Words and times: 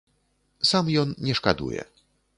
Сам 0.69 0.85
ён 1.01 1.13
не 1.27 1.33
шкадуе. 1.41 1.81